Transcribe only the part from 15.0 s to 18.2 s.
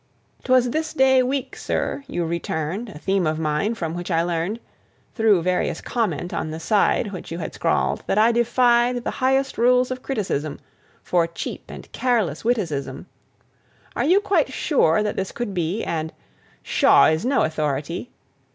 that this could be?' And 'Shaw is no authority!